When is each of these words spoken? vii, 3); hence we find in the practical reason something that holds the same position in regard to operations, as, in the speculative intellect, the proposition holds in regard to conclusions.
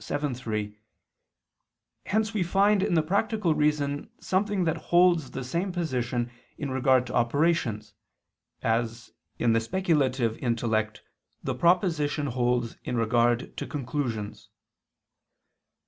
vii, 0.03 0.33
3); 0.33 0.77
hence 2.07 2.33
we 2.33 2.41
find 2.41 2.81
in 2.81 2.95
the 2.95 3.03
practical 3.03 3.53
reason 3.53 4.09
something 4.19 4.63
that 4.63 4.75
holds 4.89 5.29
the 5.29 5.43
same 5.43 5.71
position 5.71 6.31
in 6.57 6.71
regard 6.71 7.05
to 7.05 7.13
operations, 7.13 7.93
as, 8.63 9.11
in 9.37 9.53
the 9.53 9.61
speculative 9.61 10.35
intellect, 10.39 11.03
the 11.43 11.53
proposition 11.53 12.25
holds 12.25 12.77
in 12.83 12.97
regard 12.97 13.55
to 13.55 13.67
conclusions. 13.67 14.49